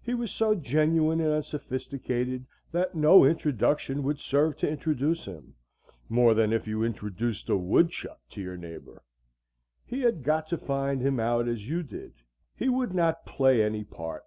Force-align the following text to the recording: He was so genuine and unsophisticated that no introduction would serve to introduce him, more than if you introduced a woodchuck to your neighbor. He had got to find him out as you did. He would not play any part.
He 0.00 0.14
was 0.14 0.30
so 0.30 0.54
genuine 0.54 1.20
and 1.20 1.32
unsophisticated 1.32 2.46
that 2.70 2.94
no 2.94 3.24
introduction 3.24 4.04
would 4.04 4.20
serve 4.20 4.56
to 4.58 4.68
introduce 4.70 5.24
him, 5.24 5.56
more 6.08 6.32
than 6.32 6.52
if 6.52 6.68
you 6.68 6.84
introduced 6.84 7.48
a 7.48 7.56
woodchuck 7.56 8.20
to 8.30 8.40
your 8.40 8.56
neighbor. 8.56 9.02
He 9.84 10.02
had 10.02 10.22
got 10.22 10.48
to 10.50 10.58
find 10.58 11.00
him 11.02 11.18
out 11.18 11.48
as 11.48 11.68
you 11.68 11.82
did. 11.82 12.12
He 12.56 12.68
would 12.68 12.94
not 12.94 13.26
play 13.26 13.64
any 13.64 13.82
part. 13.82 14.22